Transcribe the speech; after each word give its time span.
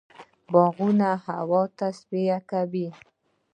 باغونه 0.53 1.09
هوا 1.25 1.61
تصفیه 1.79 2.37
کوي. 2.51 2.87